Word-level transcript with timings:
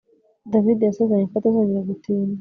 David 0.51 0.79
yasezeranyije 0.83 1.29
ko 1.31 1.35
atazongera 1.37 1.89
gutinda 1.89 2.39